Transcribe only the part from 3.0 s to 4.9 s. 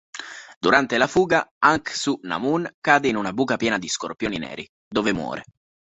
in una buca piena di scorpioni neri,